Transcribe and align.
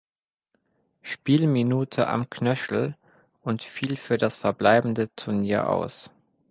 Spielminute 1.03 2.07
am 2.07 2.27
Knöchel 2.31 2.97
und 3.43 3.61
fiel 3.61 3.97
für 3.97 4.17
das 4.17 4.35
verbleibende 4.35 5.11
Turnier 5.15 5.69
aus. 5.69 6.09